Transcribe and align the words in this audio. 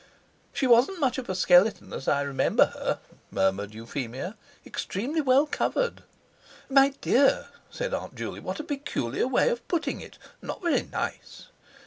"She 0.51 0.65
wasn't 0.65 0.99
much 0.99 1.19
of 1.19 1.29
a 1.29 1.35
skeleton 1.35 1.93
as 1.93 2.07
I 2.07 2.23
remember 2.23 2.65
her," 2.73 2.99
murmured 3.29 3.75
Euphemia, 3.75 4.35
"extremely 4.65 5.21
well 5.21 5.45
covered." 5.45 6.01
"My 6.71 6.95
dear!" 7.01 7.49
said 7.69 7.93
Aunt 7.93 8.15
Juley, 8.15 8.39
"what 8.39 8.59
a 8.59 8.63
peculiar 8.63 9.27
way 9.27 9.49
of 9.49 9.67
putting 9.67 10.01
it—not 10.01 10.63
very 10.63 10.81
nice." 10.91 11.49